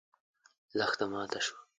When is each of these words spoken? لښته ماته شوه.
لښته 0.77 1.05
ماته 1.11 1.39
شوه. 1.45 1.59